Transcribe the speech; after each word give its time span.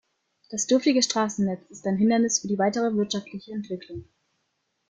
Das 0.49 0.65
dürftige 0.65 1.03
Straßennetz 1.03 1.69
ist 1.69 1.85
ein 1.85 1.95
Hindernis 1.95 2.39
für 2.39 2.47
die 2.47 2.57
weitere 2.57 2.95
wirtschaftliche 2.97 3.51
Entwicklung. 3.51 4.05